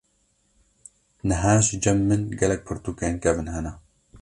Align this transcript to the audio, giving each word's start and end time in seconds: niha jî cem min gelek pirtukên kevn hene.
niha 1.27 1.53
jî 1.65 1.75
cem 1.83 1.99
min 2.07 2.21
gelek 2.39 2.61
pirtukên 2.67 3.13
kevn 3.23 3.47
hene. 3.55 3.73